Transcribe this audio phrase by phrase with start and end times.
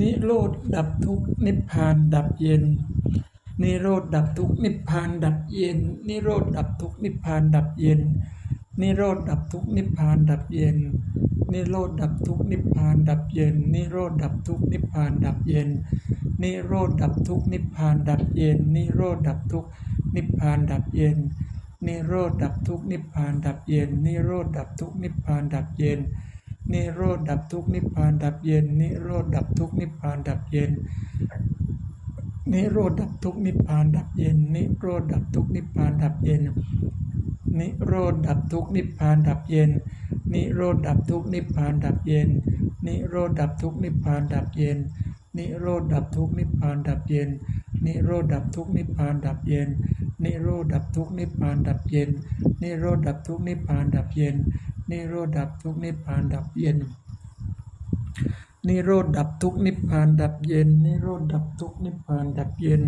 [0.00, 2.64] นิโรธดับทุกนิพพานดับเย็น
[3.62, 8.00] นิโรธดับทุกนิพพานดับเย็น นิโรธดับทุกนิพพานดับเย็น
[8.80, 10.78] นิโรธดับทุกนิพพานดับเย็น
[11.52, 15.70] นิโรธดับทุกนิพพานดับเย็น นิโรธดับทุกนิพพานดับเย็น
[16.42, 19.66] นิโรธดับทุกนิพพานดับเย็น นิโรธดับทุก
[20.14, 21.18] นิพพานดับเย็น
[21.86, 26.00] นิโรธดับทุกนิพพานดับเย็น นิโรธดับทุกนิพพานดับเย็นน
[26.94, 30.70] โรธดับทุกนิพพานดับเย็น นิโรธดับทุกนิพพานดับเย็น
[32.52, 36.42] นิโรธดับทุกนิพพานดับเย็น นิโรธดับทุกนิพพานดับเย็น
[37.58, 39.70] นิโรธดับทุกนิพพานดับเย็น
[40.34, 42.28] นิโรธดับทุกนิพพานดับเย็น
[42.86, 44.78] นิโรธดับทุกนิพพานดับเย็น
[45.36, 47.28] นิโรธดับทุกนิพพานดับเย็น
[47.86, 49.70] นิโรธดับทุกนิพพานดับเย็นน
[50.24, 52.10] นิโรธดับทุกนิพพานดับเย็น
[52.62, 54.36] นิโรธดับทุกนิพพานดับเย็น
[54.90, 56.78] นิโรธดับทุกนิพพานดับเย็น
[58.68, 62.82] นิโรธดับทุกนิพพานดับเย็น นิโรธดับทุกนิพพานดับเย็น